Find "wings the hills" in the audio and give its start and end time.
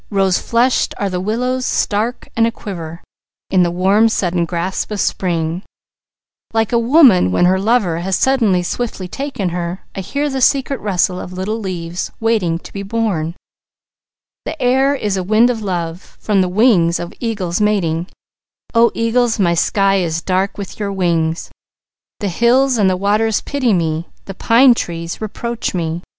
20.91-22.79